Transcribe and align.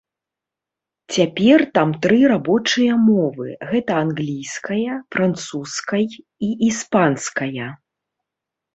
Цяпер 1.17 1.59
там 1.75 1.89
тры 2.05 2.17
рабочыя 2.33 2.97
мовы, 3.09 3.47
гэта 3.73 3.91
англійская 4.07 4.93
французскай 5.15 6.11
і 6.21 6.47
іспанская. 6.73 7.67